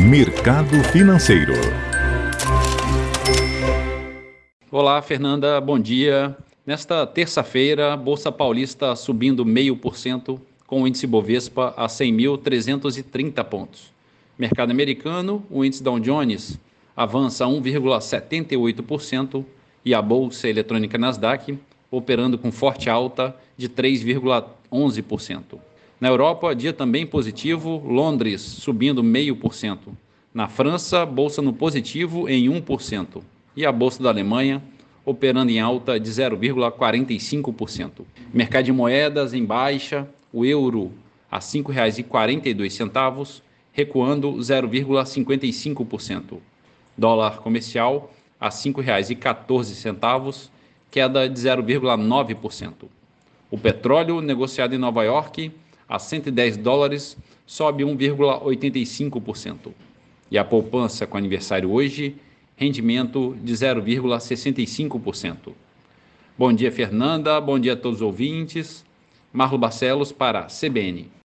Mercado 0.00 0.82
Financeiro. 0.92 1.54
Olá, 4.70 5.02
Fernanda, 5.02 5.60
bom 5.60 5.76
dia. 5.76 6.36
Nesta 6.64 7.04
terça-feira, 7.04 7.96
Bolsa 7.96 8.30
Paulista 8.30 8.94
subindo 8.94 9.44
0,5%, 9.44 10.40
com 10.68 10.82
o 10.82 10.86
índice 10.86 11.04
Bovespa 11.04 11.74
a 11.76 11.88
100.330 11.88 13.44
pontos. 13.44 13.92
Mercado 14.38 14.70
americano, 14.70 15.44
o 15.50 15.64
índice 15.64 15.82
Dow 15.82 15.98
Jones 15.98 16.60
avança 16.96 17.44
1,78% 17.46 19.44
e 19.84 19.92
a 19.94 20.00
bolsa 20.00 20.48
eletrônica 20.48 20.96
Nasdaq 20.96 21.58
operando 21.90 22.38
com 22.38 22.52
forte 22.52 22.88
alta 22.88 23.34
de 23.56 23.68
3,11%. 23.68 25.58
Na 26.00 26.08
Europa, 26.08 26.54
dia 26.54 26.72
também 26.72 27.04
positivo, 27.04 27.82
Londres 27.84 28.40
subindo 28.40 29.02
0,5%. 29.02 29.78
Na 30.32 30.48
França, 30.48 31.04
bolsa 31.04 31.42
no 31.42 31.52
positivo 31.52 32.28
em 32.28 32.48
1%. 32.48 33.20
E 33.56 33.66
a 33.66 33.72
bolsa 33.72 34.00
da 34.00 34.08
Alemanha 34.08 34.62
operando 35.04 35.50
em 35.50 35.58
alta 35.58 35.98
de 35.98 36.08
0,45%. 36.08 38.04
Mercado 38.32 38.66
de 38.66 38.72
moedas 38.72 39.34
em 39.34 39.44
baixa, 39.44 40.08
o 40.32 40.44
euro 40.44 40.92
a 41.30 41.38
R$ 41.38 41.42
5,42, 41.42 43.42
recuando 43.72 44.34
0,55%. 44.34 46.38
Dólar 46.96 47.38
comercial 47.38 48.12
a 48.38 48.46
R$ 48.46 48.52
5,14, 48.52 50.50
queda 50.90 51.28
de 51.28 51.40
0,9%. 51.40 52.72
O 53.50 53.58
petróleo 53.58 54.20
negociado 54.20 54.74
em 54.74 54.78
Nova 54.78 55.02
York 55.04 55.50
a 55.88 55.98
110 55.98 56.58
dólares 56.58 57.16
sobe 57.46 57.82
1,85%. 57.84 59.72
E 60.30 60.36
a 60.36 60.44
poupança 60.44 61.06
com 61.06 61.16
aniversário 61.16 61.72
hoje 61.72 62.16
rendimento 62.58 63.36
de 63.42 63.52
0,65%. 63.54 65.52
Bom 66.36 66.52
dia, 66.52 66.70
Fernanda. 66.70 67.40
Bom 67.40 67.58
dia 67.58 67.72
a 67.74 67.76
todos 67.76 68.00
os 68.00 68.02
ouvintes. 68.02 68.84
Marlo 69.32 69.56
Barcelos 69.56 70.12
para 70.12 70.48
CBN. 70.48 71.08